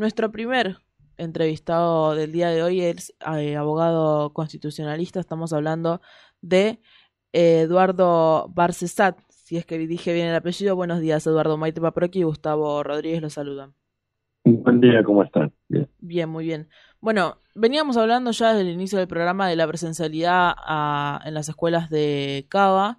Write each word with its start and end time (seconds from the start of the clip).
nuestro 0.00 0.32
primer 0.32 0.78
entrevistado 1.18 2.14
del 2.14 2.32
día 2.32 2.48
de 2.48 2.62
hoy 2.62 2.80
es 2.80 3.14
eh, 3.36 3.56
abogado 3.56 4.32
constitucionalista. 4.32 5.20
Estamos 5.20 5.52
hablando 5.52 6.00
de 6.40 6.80
eh, 7.34 7.60
Eduardo 7.60 8.48
Barcesat. 8.48 9.18
Si 9.28 9.58
es 9.58 9.66
que 9.66 9.76
dije 9.76 10.14
bien 10.14 10.28
el 10.28 10.34
apellido, 10.34 10.74
buenos 10.74 11.00
días, 11.00 11.26
Eduardo 11.26 11.58
Maite 11.58 11.82
Paproqui 11.82 12.20
y 12.20 12.22
Gustavo 12.22 12.82
Rodríguez 12.82 13.20
los 13.20 13.34
saludan. 13.34 13.74
Buen 14.44 14.80
día, 14.80 15.04
¿cómo 15.04 15.22
están? 15.22 15.52
Bien. 15.68 15.86
bien, 15.98 16.30
muy 16.30 16.46
bien. 16.46 16.70
Bueno, 17.00 17.36
veníamos 17.54 17.98
hablando 17.98 18.30
ya 18.30 18.54
desde 18.54 18.62
el 18.62 18.74
inicio 18.74 18.98
del 18.98 19.06
programa 19.06 19.48
de 19.48 19.56
la 19.56 19.68
presencialidad 19.68 20.54
en 21.26 21.34
las 21.34 21.50
escuelas 21.50 21.90
de 21.90 22.46
Cava. 22.48 22.96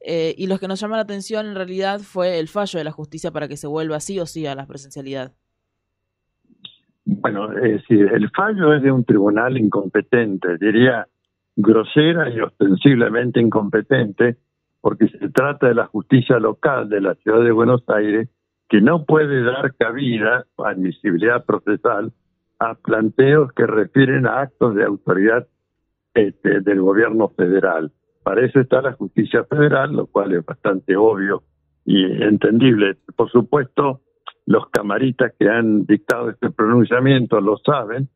Eh, 0.00 0.34
y 0.36 0.48
lo 0.48 0.58
que 0.58 0.68
nos 0.68 0.80
llama 0.80 0.96
la 0.96 1.02
atención 1.02 1.46
en 1.46 1.54
realidad 1.54 2.00
fue 2.00 2.38
el 2.38 2.48
fallo 2.48 2.78
de 2.78 2.84
la 2.84 2.92
justicia 2.92 3.30
para 3.30 3.48
que 3.48 3.56
se 3.56 3.66
vuelva 3.66 4.00
sí 4.00 4.20
o 4.20 4.26
sí 4.26 4.46
a 4.46 4.54
la 4.54 4.66
presencialidad. 4.66 5.32
Bueno, 7.08 7.52
es 7.52 7.82
decir, 7.82 8.10
el 8.12 8.28
fallo 8.30 8.74
es 8.74 8.82
de 8.82 8.90
un 8.90 9.04
tribunal 9.04 9.56
incompetente, 9.56 10.58
diría 10.58 11.06
grosera 11.54 12.28
y 12.28 12.40
ostensiblemente 12.40 13.40
incompetente, 13.40 14.36
porque 14.80 15.06
se 15.08 15.28
trata 15.28 15.68
de 15.68 15.74
la 15.76 15.86
justicia 15.86 16.40
local 16.40 16.88
de 16.88 17.00
la 17.00 17.14
ciudad 17.14 17.44
de 17.44 17.52
Buenos 17.52 17.84
Aires, 17.88 18.28
que 18.68 18.80
no 18.80 19.04
puede 19.04 19.44
dar 19.44 19.72
cabida, 19.76 20.46
admisibilidad 20.58 21.44
procesal, 21.44 22.12
a 22.58 22.74
planteos 22.74 23.52
que 23.52 23.66
refieren 23.66 24.26
a 24.26 24.40
actos 24.40 24.74
de 24.74 24.84
autoridad 24.84 25.46
este, 26.12 26.60
del 26.60 26.80
gobierno 26.80 27.28
federal. 27.28 27.92
Para 28.24 28.44
eso 28.44 28.58
está 28.58 28.82
la 28.82 28.94
justicia 28.94 29.44
federal, 29.44 29.92
lo 29.92 30.06
cual 30.06 30.32
es 30.32 30.44
bastante 30.44 30.96
obvio 30.96 31.44
y 31.84 32.04
entendible. 32.24 32.96
Por 33.14 33.30
supuesto, 33.30 34.00
los 34.46 34.68
camaritas 34.70 35.32
que 35.38 35.48
han 35.48 35.84
dictado 35.86 36.30
este 36.30 36.50
pronunciamiento 36.50 37.40
lo 37.40 37.58
saben, 37.58 38.08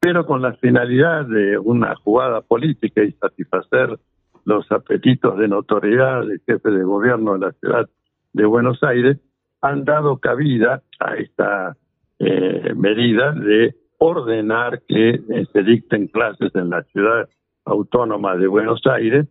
pero 0.00 0.26
con 0.26 0.42
la 0.42 0.54
finalidad 0.54 1.26
de 1.26 1.58
una 1.58 1.94
jugada 1.96 2.40
política 2.40 3.02
y 3.02 3.12
satisfacer 3.12 3.98
los 4.44 4.70
apetitos 4.72 5.38
de 5.38 5.48
notoriedad 5.48 6.26
del 6.26 6.40
jefe 6.46 6.70
de 6.70 6.82
gobierno 6.82 7.34
de 7.34 7.38
la 7.38 7.52
ciudad 7.52 7.88
de 8.32 8.44
Buenos 8.44 8.82
Aires, 8.82 9.18
han 9.60 9.84
dado 9.84 10.18
cabida 10.18 10.82
a 11.00 11.14
esta 11.14 11.76
eh, 12.18 12.74
medida 12.76 13.32
de 13.32 13.74
ordenar 13.98 14.82
que 14.86 15.10
eh, 15.10 15.46
se 15.52 15.62
dicten 15.62 16.08
clases 16.08 16.54
en 16.54 16.70
la 16.70 16.82
ciudad 16.84 17.28
autónoma 17.64 18.36
de 18.36 18.46
Buenos 18.46 18.82
Aires 18.86 19.26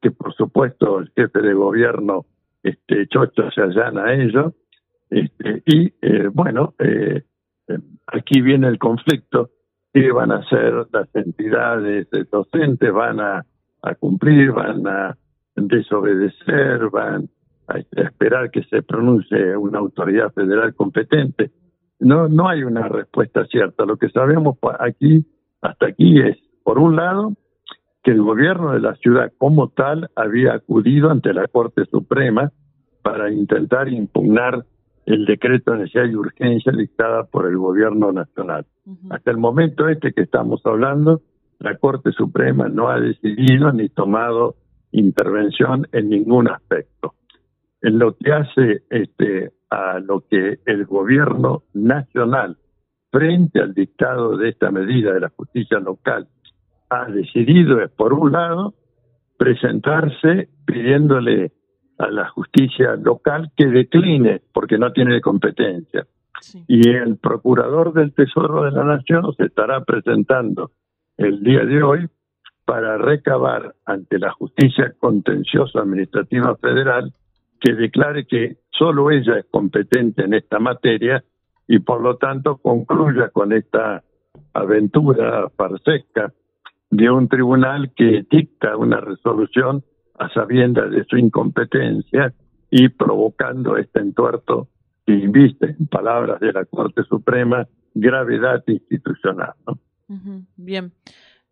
que 0.00 0.10
por 0.10 0.34
supuesto 0.34 0.98
el 0.98 1.10
jefe 1.16 1.40
de 1.40 1.54
gobierno 1.54 2.26
este 2.62 3.06
Chocho 3.08 3.50
se 3.52 3.62
allana 3.62 4.04
a 4.04 4.14
ello 4.14 4.52
este, 5.12 5.62
y 5.66 5.92
eh, 6.00 6.28
bueno 6.32 6.74
eh, 6.78 7.22
eh, 7.68 7.78
aquí 8.06 8.40
viene 8.40 8.68
el 8.68 8.78
conflicto. 8.78 9.50
Qué 9.92 10.10
van 10.10 10.32
a 10.32 10.36
hacer 10.36 10.86
las 10.90 11.14
entidades 11.14 12.08
docentes 12.30 12.90
van 12.90 13.20
a, 13.20 13.44
a 13.82 13.94
cumplir 13.94 14.52
van 14.52 14.86
a 14.86 15.16
desobedecer 15.54 16.88
van 16.88 17.28
a 17.68 17.78
esperar 17.78 18.50
que 18.50 18.62
se 18.64 18.82
pronuncie 18.82 19.54
una 19.54 19.80
autoridad 19.80 20.32
federal 20.32 20.74
competente 20.74 21.50
no 22.00 22.26
no 22.28 22.48
hay 22.48 22.64
una 22.64 22.88
respuesta 22.88 23.44
cierta. 23.46 23.84
Lo 23.84 23.96
que 23.96 24.08
sabemos 24.08 24.56
aquí 24.80 25.26
hasta 25.60 25.86
aquí 25.86 26.20
es 26.20 26.38
por 26.64 26.78
un 26.78 26.96
lado 26.96 27.34
que 28.02 28.12
el 28.12 28.22
gobierno 28.22 28.72
de 28.72 28.80
la 28.80 28.94
ciudad 28.96 29.30
como 29.38 29.68
tal 29.68 30.10
había 30.16 30.54
acudido 30.54 31.10
ante 31.10 31.32
la 31.32 31.46
Corte 31.48 31.84
Suprema 31.84 32.50
para 33.02 33.30
intentar 33.30 33.88
impugnar 33.88 34.64
el 35.06 35.24
decreto 35.24 35.72
de 35.72 35.78
necesidad 35.78 36.04
y 36.04 36.14
urgencia 36.14 36.72
dictada 36.72 37.24
por 37.24 37.46
el 37.46 37.56
gobierno 37.56 38.12
nacional. 38.12 38.66
Hasta 39.10 39.30
el 39.30 39.36
momento 39.36 39.88
este 39.88 40.12
que 40.12 40.22
estamos 40.22 40.60
hablando, 40.64 41.22
la 41.58 41.76
Corte 41.76 42.12
Suprema 42.12 42.68
no 42.68 42.88
ha 42.88 43.00
decidido 43.00 43.72
ni 43.72 43.88
tomado 43.88 44.56
intervención 44.92 45.86
en 45.92 46.10
ningún 46.10 46.48
aspecto. 46.48 47.14
En 47.80 47.98
lo 47.98 48.16
que 48.16 48.32
hace 48.32 48.82
este, 48.90 49.52
a 49.70 49.98
lo 49.98 50.20
que 50.28 50.60
el 50.66 50.84
gobierno 50.86 51.64
nacional, 51.72 52.56
frente 53.10 53.60
al 53.60 53.74
dictado 53.74 54.36
de 54.36 54.50
esta 54.50 54.70
medida 54.70 55.12
de 55.12 55.20
la 55.20 55.30
justicia 55.30 55.78
local, 55.80 56.28
ha 56.90 57.06
decidido 57.06 57.80
es, 57.80 57.90
por 57.90 58.12
un 58.12 58.32
lado, 58.32 58.74
presentarse 59.38 60.48
pidiéndole 60.66 61.52
a 62.02 62.10
la 62.10 62.28
justicia 62.28 62.96
local 62.96 63.52
que 63.56 63.66
decline 63.66 64.42
porque 64.52 64.76
no 64.76 64.92
tiene 64.92 65.20
competencia. 65.20 66.06
Y 66.66 66.88
el 66.88 67.16
procurador 67.18 67.92
del 67.92 68.12
Tesoro 68.12 68.64
de 68.64 68.72
la 68.72 68.82
Nación 68.82 69.32
se 69.36 69.44
estará 69.44 69.84
presentando 69.84 70.72
el 71.16 71.42
día 71.42 71.64
de 71.64 71.82
hoy 71.82 72.08
para 72.64 72.98
recabar 72.98 73.74
ante 73.86 74.18
la 74.18 74.32
justicia 74.32 74.92
contenciosa 74.98 75.80
administrativa 75.80 76.56
federal 76.56 77.12
que 77.60 77.74
declare 77.74 78.26
que 78.26 78.56
solo 78.70 79.10
ella 79.12 79.38
es 79.38 79.46
competente 79.50 80.24
en 80.24 80.34
esta 80.34 80.58
materia 80.58 81.22
y 81.68 81.78
por 81.78 82.00
lo 82.00 82.16
tanto 82.16 82.56
concluya 82.56 83.28
con 83.28 83.52
esta 83.52 84.02
aventura 84.52 85.48
farsesca 85.56 86.32
de 86.90 87.10
un 87.10 87.28
tribunal 87.28 87.92
que 87.94 88.26
dicta 88.28 88.76
una 88.76 89.00
resolución 89.00 89.84
a 90.18 90.28
sabiendas 90.30 90.90
de 90.90 91.04
su 91.04 91.16
incompetencia 91.16 92.32
y 92.70 92.88
provocando 92.88 93.76
este 93.76 94.00
entuerto 94.00 94.68
que 95.06 95.12
inviste, 95.12 95.76
en 95.78 95.86
palabras 95.86 96.40
de 96.40 96.52
la 96.52 96.64
Corte 96.64 97.02
Suprema, 97.04 97.66
gravedad 97.94 98.62
institucional. 98.66 99.54
Bien. 100.56 100.92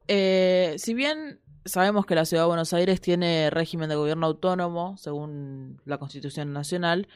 Eh, 0.08 0.74
si 0.78 0.94
bien 0.94 1.40
sabemos 1.64 2.06
que 2.06 2.14
la 2.14 2.24
Ciudad 2.24 2.44
de 2.44 2.48
Buenos 2.48 2.72
Aires 2.72 3.00
tiene 3.00 3.50
régimen 3.50 3.88
de 3.88 3.96
gobierno 3.96 4.26
autónomo, 4.26 4.96
según 4.96 5.80
la 5.84 5.98
Constitución 5.98 6.52
Nacional, 6.52 7.08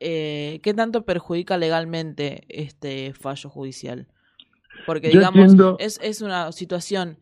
eh, 0.00 0.60
¿qué 0.62 0.74
tanto 0.74 1.04
perjudica 1.04 1.56
legalmente 1.56 2.44
este 2.48 3.12
fallo 3.12 3.50
judicial? 3.50 4.08
Porque, 4.86 5.08
digamos, 5.08 5.54
es, 5.78 6.00
es 6.02 6.22
una 6.22 6.50
situación 6.52 7.18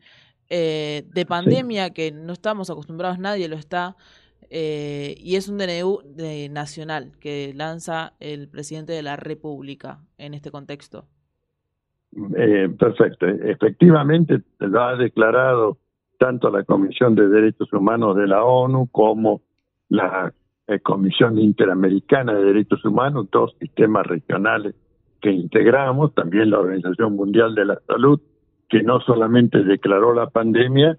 eh, 0.53 1.03
de 1.13 1.25
pandemia 1.25 1.91
que 1.91 2.11
no 2.11 2.33
estamos 2.33 2.69
acostumbrados, 2.69 3.17
nadie 3.19 3.47
lo 3.47 3.55
está, 3.55 3.95
eh, 4.49 5.15
y 5.17 5.37
es 5.37 5.47
un 5.47 5.57
DNU 5.57 6.01
de 6.03 6.49
nacional 6.49 7.13
que 7.21 7.53
lanza 7.55 8.15
el 8.19 8.49
presidente 8.49 8.91
de 8.91 9.01
la 9.01 9.15
República 9.15 9.99
en 10.17 10.33
este 10.33 10.51
contexto. 10.51 11.05
Eh, 12.35 12.67
perfecto. 12.77 13.27
Efectivamente, 13.27 14.41
lo 14.59 14.83
ha 14.83 14.97
declarado 14.97 15.77
tanto 16.19 16.49
la 16.49 16.65
Comisión 16.65 17.15
de 17.15 17.29
Derechos 17.29 17.71
Humanos 17.71 18.17
de 18.17 18.27
la 18.27 18.43
ONU 18.43 18.89
como 18.91 19.43
la 19.87 20.33
Comisión 20.83 21.39
Interamericana 21.39 22.33
de 22.33 22.43
Derechos 22.43 22.83
Humanos, 22.83 23.29
dos 23.31 23.55
sistemas 23.57 24.05
regionales 24.05 24.75
que 25.21 25.31
integramos, 25.31 26.13
también 26.13 26.49
la 26.49 26.59
Organización 26.59 27.15
Mundial 27.15 27.55
de 27.55 27.63
la 27.63 27.79
Salud, 27.87 28.19
que 28.71 28.81
no 28.83 29.01
solamente 29.01 29.63
declaró 29.65 30.13
la 30.13 30.29
pandemia, 30.29 30.97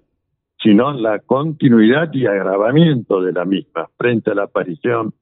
sino 0.63 0.93
la 0.93 1.21
continuidad 1.21 2.13
y 2.13 2.27
agravamiento 2.27 3.23
de 3.23 3.33
la 3.33 3.47
misma 3.47 3.89
frente 3.97 4.31
a 4.31 4.35
la 4.35 4.45
aparición 4.45 5.15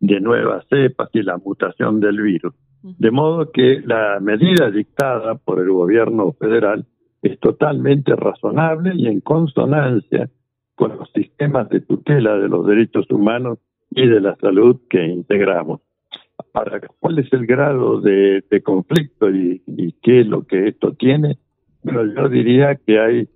de 0.00 0.18
nuevas 0.18 0.66
cepas 0.70 1.10
y 1.12 1.22
la 1.22 1.36
mutación 1.36 2.00
del 2.00 2.22
virus. 2.22 2.54
De 2.82 3.10
modo 3.10 3.52
que 3.52 3.82
la 3.84 4.18
medida 4.20 4.70
dictada 4.70 5.34
por 5.34 5.60
el 5.60 5.70
gobierno 5.70 6.32
federal 6.32 6.86
es 7.20 7.38
totalmente 7.40 8.16
razonable 8.16 8.92
y 8.94 9.06
en 9.06 9.20
consonancia 9.20 10.30
con 10.76 10.96
los 10.96 11.10
sistemas 11.12 11.68
de 11.68 11.80
tutela 11.82 12.38
de 12.38 12.48
los 12.48 12.66
derechos 12.66 13.10
humanos 13.10 13.58
y 13.90 14.06
de 14.06 14.20
la 14.20 14.34
salud 14.36 14.80
que 14.88 15.04
integramos. 15.04 15.82
Ahora, 16.54 16.80
¿cuál 17.00 17.18
es 17.18 17.30
el 17.34 17.46
grado 17.46 18.00
de, 18.00 18.42
conflicto 18.64 19.28
y, 19.30 19.62
y, 19.66 19.92
qué 20.00 20.20
es 20.20 20.26
lo 20.26 20.46
que 20.46 20.68
esto 20.68 20.94
tiene? 20.94 21.36
Pero 21.88 22.04
yo 22.04 22.28
diría 22.28 22.74
que 22.74 23.00
hay 23.00 23.28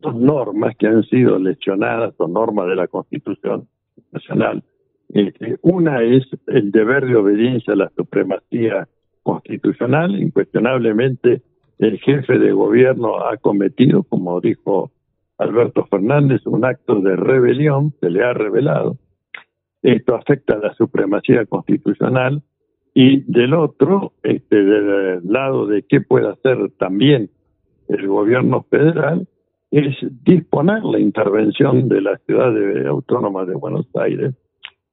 dos 0.00 0.14
normas 0.14 0.76
que 0.76 0.86
han 0.86 1.02
sido 1.04 1.38
lesionadas, 1.38 2.16
dos 2.18 2.30
normas 2.30 2.68
de 2.68 2.76
la 2.76 2.88
Constitución 2.88 3.68
Nacional. 4.10 4.62
Este, 5.08 5.58
una 5.62 6.02
es 6.02 6.24
el 6.46 6.70
deber 6.70 7.06
de 7.06 7.16
obediencia 7.16 7.74
a 7.74 7.76
la 7.76 7.92
supremacía 7.96 8.88
constitucional. 9.22 10.20
Incuestionablemente, 10.20 11.42
el 11.78 11.98
jefe 11.98 12.38
de 12.38 12.52
gobierno 12.52 13.24
ha 13.24 13.36
cometido, 13.36 14.02
como 14.02 14.40
dijo 14.40 14.90
Alberto 15.38 15.86
Fernández, 15.86 16.46
un 16.46 16.64
acto 16.64 17.00
de 17.00 17.16
rebelión, 17.16 17.92
se 18.00 18.10
le 18.10 18.24
ha 18.24 18.32
revelado. 18.32 18.96
Esto 19.82 20.14
afecta 20.14 20.54
a 20.54 20.58
la 20.58 20.74
supremacía 20.74 21.44
constitucional 21.46 22.42
y 22.94 23.20
del 23.30 23.54
otro, 23.54 24.12
este, 24.22 24.62
del 24.64 25.20
lado 25.24 25.66
de 25.66 25.82
qué 25.82 26.00
puede 26.00 26.28
hacer 26.28 26.70
también 26.78 27.30
el 27.88 28.06
gobierno 28.06 28.62
federal 28.70 29.26
es 29.70 29.96
disponer 30.24 30.84
la 30.84 30.98
intervención 30.98 31.88
de 31.88 32.02
la 32.02 32.18
ciudad 32.18 32.54
autónoma 32.86 33.44
de 33.46 33.54
Buenos 33.54 33.86
Aires 33.94 34.34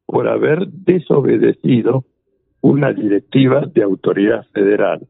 por 0.06 0.27
haber 0.27 0.68
desobedecido 0.68 2.06
una 2.62 2.94
directiva 2.94 3.65
de 3.65 3.83
autoridad 3.83 4.45
federal. 4.53 5.07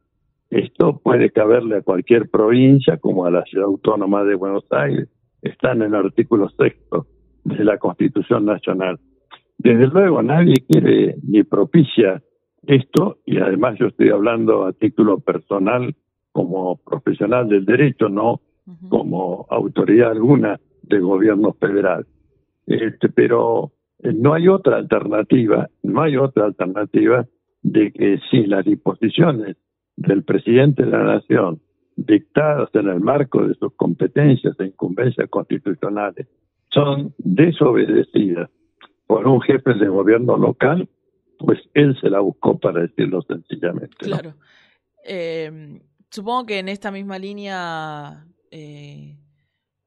Esto 0.50 1.00
puede 1.04 1.30
caberle 1.30 1.78
a 1.78 1.81
cualquier 1.81 2.30
provincia 2.30 2.98
como 2.98 3.26
a 3.26 3.31
la 3.31 3.44
ciudad 3.44 3.68
autónoma 3.68 4.24
de 4.24 4.36
Buenos 4.36 4.66
Aires. 4.72 5.08
Está 5.42 5.74
en 5.74 5.84
el 5.84 5.96
artículo 5.96 6.50
sexto 6.50 7.06
de 7.44 7.64
la 7.64 7.78
Constitución 7.78 8.46
Nacional. 8.46 9.00
Desde 9.58 9.88
luego 9.88 10.22
nadie 10.24 10.56
quiere 10.68 11.16
ni 11.22 11.44
propicia 11.44 12.24
esto 12.66 13.20
y 13.26 13.38
además 13.38 13.78
yo 13.80 13.88
estoy 13.88 14.10
hablando 14.10 14.66
a 14.66 14.74
título 14.74 15.20
personal 15.20 15.96
como 16.40 16.78
profesional 16.78 17.50
del 17.50 17.66
derecho, 17.66 18.08
no 18.08 18.40
como 18.88 19.46
autoridad 19.50 20.12
alguna 20.12 20.58
del 20.84 21.02
gobierno 21.02 21.52
federal. 21.60 22.08
Este, 22.66 23.10
pero 23.10 23.74
eh, 24.02 24.14
no 24.14 24.34
hay 24.34 24.48
otra 24.48 24.78
alternativa, 24.78 25.70
no 25.84 26.02
hay 26.02 26.16
otra 26.16 26.46
alternativa 26.46 27.28
de 27.62 27.92
que 27.92 28.22
si 28.32 28.46
las 28.46 28.64
disposiciones 28.64 29.58
del 29.98 30.24
presidente 30.24 30.86
de 30.86 30.92
la 30.92 31.04
nación 31.04 31.60
dictadas 31.98 32.70
en 32.74 32.88
el 32.88 33.02
marco 33.02 33.46
de 33.46 33.56
sus 33.56 33.74
competencias 33.76 34.58
e 34.62 34.68
incumbencias 34.68 35.30
constitucionales 35.30 36.26
son 36.72 37.14
desobedecidas 37.18 38.50
por 39.08 39.28
un 39.28 39.42
jefe 39.42 39.74
de 39.74 39.90
gobierno 39.90 40.38
local, 40.38 40.88
pues 41.38 41.60
él 41.74 41.98
se 42.00 42.10
la 42.10 42.22
buscó 42.22 42.58
para 42.58 42.84
decirlo 42.84 43.24
sencillamente. 43.24 43.98
Claro. 43.98 44.36
Eh, 45.04 45.82
supongo 46.10 46.46
que 46.46 46.60
en 46.60 46.70
esta 46.70 46.92
misma 46.92 47.20
línea 47.20 48.26
eh, 48.52 49.18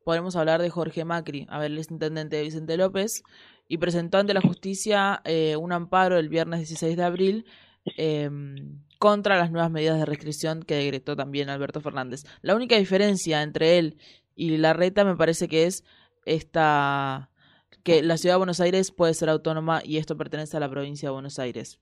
podemos 0.05 0.37
hablar 0.37 0.61
de 0.63 0.71
Jorge 0.71 1.05
Macri, 1.05 1.47
a 1.49 1.59
ver, 1.59 1.71
el 1.71 1.79
intendente 1.79 2.37
de 2.37 2.43
Vicente 2.43 2.77
López, 2.77 3.23
y 3.69 3.79
presentó 3.79 4.19
ante 4.19 4.35
la 4.35 4.41
justicia 4.41 5.21
eh, 5.25 5.57
un 5.57 5.73
amparo 5.73 6.19
el 6.19 6.29
viernes 6.29 6.61
16 6.61 6.97
de 6.97 7.05
abril 7.05 7.47
em, 7.97 8.81
contra 8.99 9.39
las 9.39 9.51
nuevas 9.51 9.71
medidas 9.71 9.99
de 9.99 10.05
restricción 10.05 10.63
que 10.63 10.75
decretó 10.75 11.17
también 11.17 11.49
Alberto 11.49 11.81
Fernández. 11.81 12.25
La 12.43 12.55
única 12.55 12.77
diferencia 12.77 13.43
entre 13.43 13.79
él 13.79 13.97
y 14.35 14.57
la 14.59 14.73
reta 14.73 15.05
me 15.05 15.17
parece 15.17 15.49
que 15.49 15.67
es 15.67 15.85
esta 16.25 17.31
que 17.83 18.03
la 18.03 18.17
ciudad 18.17 18.35
de 18.35 18.39
Buenos 18.39 18.61
Aires 18.61 18.93
puede 18.93 19.15
ser 19.15 19.29
autónoma 19.29 19.81
y 19.85 19.97
esto 19.97 20.17
pertenece 20.17 20.57
a 20.57 20.61
la 20.61 20.71
provincia 20.71 21.09
de 21.09 21.15
Buenos 21.15 21.39
Aires. 21.39 21.81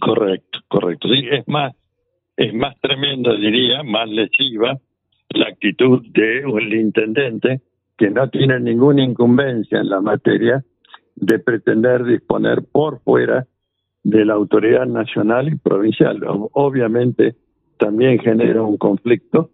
Correcto, 0.00 0.60
correcto. 0.68 1.08
Sí, 1.08 1.26
es 1.30 1.46
más, 1.48 1.74
es 2.36 2.54
más 2.54 2.78
tremenda, 2.80 3.34
diría, 3.34 3.82
más 3.82 4.08
lesiva 4.08 4.78
la 5.30 5.46
actitud 5.46 6.02
de 6.12 6.44
un 6.46 6.72
intendente 6.72 7.62
que 7.96 8.10
no 8.10 8.28
tiene 8.28 8.60
ninguna 8.60 9.04
incumbencia 9.04 9.80
en 9.80 9.88
la 9.88 10.00
materia 10.00 10.64
de 11.14 11.38
pretender 11.38 12.04
disponer 12.04 12.64
por 12.70 13.00
fuera 13.02 13.46
de 14.02 14.24
la 14.24 14.34
autoridad 14.34 14.86
nacional 14.86 15.48
y 15.48 15.56
provincial. 15.56 16.20
Obviamente 16.52 17.36
también 17.78 18.18
genera 18.18 18.62
un 18.62 18.76
conflicto, 18.76 19.50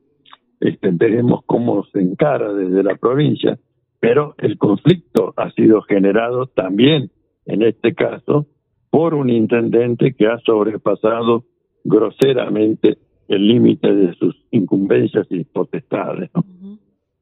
este, 0.60 0.90
veremos 0.92 1.42
cómo 1.46 1.84
se 1.92 2.00
encara 2.00 2.52
desde 2.52 2.82
la 2.82 2.96
provincia, 2.96 3.58
pero 4.00 4.34
el 4.38 4.58
conflicto 4.58 5.34
ha 5.36 5.50
sido 5.52 5.82
generado 5.82 6.46
también, 6.46 7.10
en 7.46 7.62
este 7.62 7.94
caso, 7.94 8.46
por 8.90 9.14
un 9.14 9.30
intendente 9.30 10.14
que 10.14 10.26
ha 10.26 10.38
sobrepasado 10.38 11.44
groseramente 11.88 12.98
el 13.28 13.46
límite 13.46 13.92
de 13.92 14.14
sus 14.14 14.36
incumbencias 14.50 15.26
y 15.30 15.44
potestades. 15.44 16.30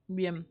Bien. 0.09 0.47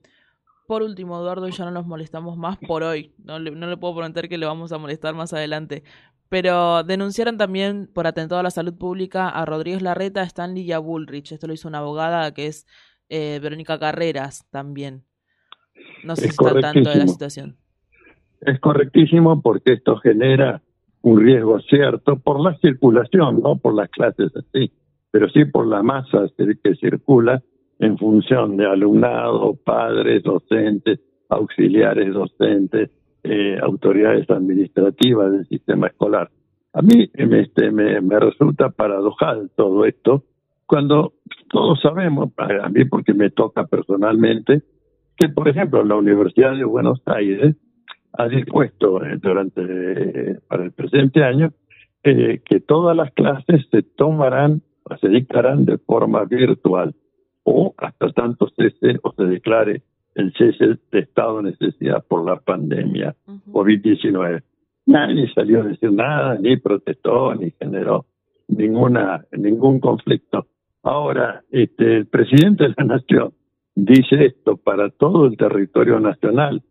Por 0.67 0.81
último, 0.81 1.17
Eduardo, 1.19 1.47
ya 1.47 1.65
no 1.65 1.71
nos 1.71 1.85
molestamos 1.85 2.37
más 2.37 2.57
por 2.57 2.83
hoy. 2.83 3.13
No 3.23 3.37
le, 3.37 3.51
no 3.51 3.67
le 3.67 3.77
puedo 3.77 3.95
prometer 3.95 4.27
que 4.27 4.37
le 4.37 4.45
vamos 4.45 4.71
a 4.71 4.77
molestar 4.77 5.13
más 5.13 5.31
adelante. 5.31 5.83
Pero 6.27 6.83
denunciaron 6.83 7.37
también 7.37 7.87
por 7.93 8.07
atentado 8.07 8.39
a 8.39 8.43
la 8.43 8.49
salud 8.49 8.73
pública 8.75 9.29
a 9.29 9.45
Rodríguez 9.45 9.83
Larreta, 9.83 10.23
Stanley 10.23 10.63
y 10.63 10.71
a 10.71 10.79
Bullrich. 10.79 11.31
Esto 11.31 11.47
lo 11.47 11.53
hizo 11.53 11.67
una 11.67 11.79
abogada 11.79 12.33
que 12.33 12.47
es 12.47 12.65
eh, 13.09 13.39
Verónica 13.41 13.77
Carreras 13.77 14.47
también. 14.49 15.03
No 16.03 16.15
sé 16.15 16.23
si 16.23 16.29
está 16.29 16.59
tanto 16.59 16.89
de 16.89 16.95
la 16.95 17.07
situación. 17.07 17.57
Es 18.41 18.59
correctísimo 18.59 19.41
porque 19.41 19.73
esto 19.73 19.97
genera 19.97 20.61
un 21.05 21.21
riesgo 21.21 21.59
cierto 21.59 22.17
por 22.17 22.41
la 22.41 22.57
circulación, 22.57 23.39
no 23.39 23.57
por 23.57 23.75
las 23.75 23.89
clases 23.89 24.31
así, 24.35 24.71
pero 25.11 25.29
sí 25.29 25.45
por 25.45 25.67
la 25.67 25.83
masa 25.83 26.25
que 26.35 26.75
circula 26.75 27.43
en 27.77 27.95
función 27.99 28.57
de 28.57 28.65
alumnado, 28.65 29.55
padres, 29.63 30.23
docentes, 30.23 30.99
auxiliares 31.29 32.11
docentes, 32.11 32.89
eh, 33.23 33.55
autoridades 33.61 34.27
administrativas 34.31 35.31
del 35.31 35.47
sistema 35.47 35.87
escolar. 35.87 36.31
A 36.73 36.81
mí 36.81 37.07
este, 37.13 37.69
me, 37.69 38.01
me 38.01 38.19
resulta 38.19 38.69
paradojal 38.69 39.51
todo 39.55 39.85
esto, 39.85 40.23
cuando 40.65 41.13
todos 41.51 41.79
sabemos, 41.81 42.31
a 42.37 42.69
mí 42.69 42.83
porque 42.85 43.13
me 43.13 43.29
toca 43.29 43.67
personalmente, 43.67 44.63
que 45.15 45.29
por 45.29 45.47
ejemplo 45.49 45.83
la 45.83 45.97
Universidad 45.97 46.57
de 46.57 46.65
Buenos 46.65 46.99
Aires 47.05 47.55
ha 48.17 48.27
dispuesto 48.27 49.03
eh, 49.03 49.17
durante 49.21 49.61
eh, 49.61 50.39
para 50.47 50.63
el 50.63 50.71
presente 50.71 51.23
año 51.23 51.51
que 52.03 52.59
todas 52.59 52.95
las 52.95 53.11
clases 53.13 53.65
se 53.71 53.81
tomarán 53.81 54.61
o 54.83 54.95
se 54.97 55.09
dictarán 55.09 55.65
de 55.65 55.79
forma 55.79 56.23
virtual 56.25 56.93
o 57.41 57.73
hasta 57.77 58.11
tanto 58.11 58.47
cese 58.55 58.99
o 59.01 59.11
se 59.13 59.23
declare 59.23 59.81
el 60.13 60.31
cese 60.33 60.77
de 60.91 60.99
estado 60.99 61.37
de 61.37 61.51
necesidad 61.51 62.05
por 62.07 62.23
la 62.23 62.39
pandemia 62.39 63.15
COVID-19. 63.51 64.43
Nadie 64.85 65.33
salió 65.33 65.61
a 65.61 65.65
decir 65.65 65.91
nada, 65.91 66.37
ni 66.39 66.57
protestó, 66.57 67.33
ni 67.33 67.49
generó 67.59 68.05
ninguna 68.47 69.25
ningún 69.31 69.79
conflicto. 69.79 70.45
Ahora, 70.83 71.43
este, 71.49 71.97
el 71.97 72.05
presidente 72.05 72.65
de 72.65 72.73
la 72.77 72.83
nación 72.83 73.33
dice 73.73 74.25
esto 74.25 74.57
para 74.57 74.89
todo 74.89 75.25
el 75.25 75.37
territorio 75.37 75.99
nacional 75.99 76.61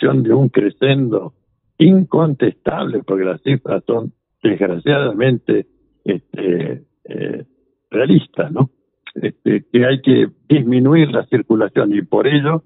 de 0.00 0.32
un 0.32 0.48
crescendo 0.48 1.34
incontestable, 1.78 3.02
porque 3.02 3.24
las 3.24 3.42
cifras 3.42 3.82
son 3.86 4.12
desgraciadamente 4.42 5.66
este, 6.04 6.84
eh, 7.04 7.44
realistas, 7.90 8.52
¿no? 8.52 8.70
Este, 9.14 9.64
que 9.72 9.84
hay 9.84 10.00
que 10.00 10.28
disminuir 10.48 11.10
la 11.10 11.26
circulación 11.26 11.94
y 11.94 12.02
por 12.02 12.26
ello 12.26 12.62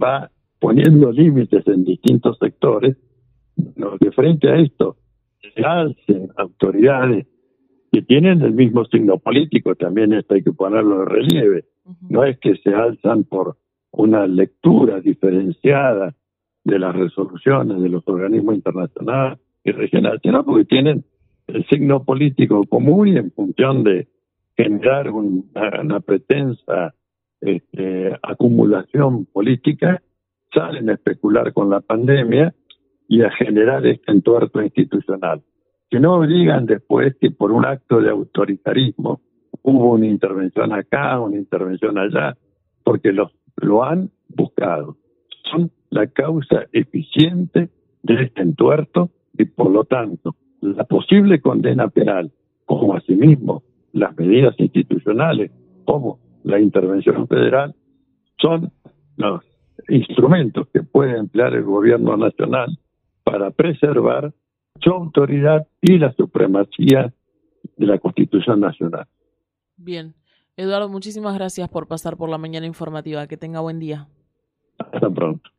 va 0.00 0.30
poniendo 0.60 1.10
límites 1.10 1.66
en 1.66 1.84
distintos 1.84 2.38
sectores. 2.38 2.96
No, 3.74 3.98
que 3.98 4.12
frente 4.12 4.48
a 4.48 4.56
esto 4.56 4.96
se 5.54 5.64
alcen 5.64 6.28
autoridades 6.36 7.26
que 7.90 8.02
tienen 8.02 8.42
el 8.42 8.52
mismo 8.52 8.84
signo 8.84 9.18
político, 9.18 9.74
también 9.74 10.12
esto 10.12 10.34
hay 10.34 10.42
que 10.42 10.52
ponerlo 10.52 11.02
en 11.02 11.08
relieve. 11.08 11.64
No 12.08 12.22
es 12.22 12.38
que 12.38 12.56
se 12.58 12.74
alzan 12.74 13.24
por 13.24 13.56
una 13.90 14.26
lectura 14.26 15.00
diferenciada 15.00 16.14
de 16.68 16.78
las 16.78 16.94
resoluciones 16.94 17.80
de 17.80 17.88
los 17.88 18.06
organismos 18.06 18.54
internacionales 18.54 19.38
y 19.64 19.72
regionales, 19.72 20.20
sino 20.22 20.44
porque 20.44 20.64
tienen 20.66 21.04
el 21.46 21.66
signo 21.66 22.04
político 22.04 22.64
común 22.64 23.08
y 23.08 23.16
en 23.16 23.32
función 23.32 23.82
de 23.84 24.06
generar 24.56 25.10
una, 25.10 26.00
pretensa 26.00 26.94
este, 27.40 28.12
acumulación 28.22 29.24
política, 29.26 30.02
salen 30.52 30.90
a 30.90 30.94
especular 30.94 31.52
con 31.52 31.70
la 31.70 31.80
pandemia 31.80 32.54
y 33.08 33.22
a 33.22 33.30
generar 33.30 33.86
este 33.86 34.12
entuerto 34.12 34.60
institucional. 34.60 35.42
Que 35.88 36.00
no 36.00 36.20
digan 36.26 36.66
después 36.66 37.16
que 37.18 37.30
por 37.30 37.50
un 37.50 37.64
acto 37.64 38.00
de 38.00 38.10
autoritarismo 38.10 39.22
hubo 39.62 39.92
una 39.92 40.06
intervención 40.06 40.72
acá, 40.72 41.18
una 41.18 41.36
intervención 41.36 41.96
allá, 41.96 42.36
porque 42.84 43.12
los, 43.12 43.32
lo 43.56 43.84
han 43.84 44.10
buscado. 44.28 44.96
Son 45.50 45.70
la 45.90 46.06
causa 46.06 46.66
eficiente 46.72 47.70
de 48.02 48.22
este 48.22 48.42
entuerto 48.42 49.10
y 49.36 49.44
por 49.44 49.70
lo 49.70 49.84
tanto 49.84 50.36
la 50.60 50.84
posible 50.84 51.40
condena 51.40 51.88
penal, 51.88 52.32
como 52.64 52.94
asimismo 52.94 53.62
las 53.92 54.16
medidas 54.16 54.54
institucionales 54.58 55.50
como 55.84 56.18
la 56.44 56.60
intervención 56.60 57.26
federal 57.28 57.74
son 58.40 58.72
los 59.16 59.42
instrumentos 59.88 60.68
que 60.72 60.82
puede 60.82 61.16
emplear 61.16 61.54
el 61.54 61.64
gobierno 61.64 62.16
nacional 62.16 62.78
para 63.24 63.50
preservar 63.50 64.32
su 64.80 64.90
autoridad 64.90 65.66
y 65.80 65.98
la 65.98 66.12
supremacía 66.12 67.12
de 67.76 67.86
la 67.86 67.98
Constitución 67.98 68.60
Nacional. 68.60 69.06
Bien. 69.76 70.14
Eduardo, 70.56 70.88
muchísimas 70.88 71.34
gracias 71.34 71.68
por 71.68 71.86
pasar 71.86 72.16
por 72.16 72.28
la 72.28 72.38
mañana 72.38 72.66
informativa. 72.66 73.26
Que 73.26 73.36
tenga 73.36 73.60
buen 73.60 73.78
día. 73.78 74.08
Hasta 74.78 75.10
pronto. 75.10 75.50